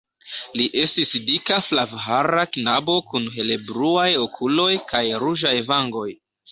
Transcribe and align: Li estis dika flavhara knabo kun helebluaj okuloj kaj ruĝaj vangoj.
Li 0.59 0.63
estis 0.83 1.11
dika 1.27 1.59
flavhara 1.67 2.47
knabo 2.57 2.97
kun 3.13 3.31
helebluaj 3.39 4.11
okuloj 4.27 4.71
kaj 4.93 5.09
ruĝaj 5.27 5.59
vangoj. 5.73 6.09